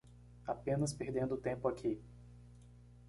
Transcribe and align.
Apenas 0.47 0.95
perdendo 0.95 1.37
tempo 1.37 1.67
aqui 1.67 2.01